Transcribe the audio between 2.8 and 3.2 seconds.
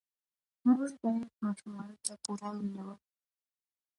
ورکړو.